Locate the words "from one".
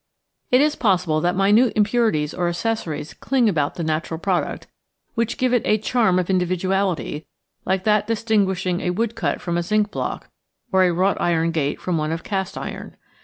11.79-12.11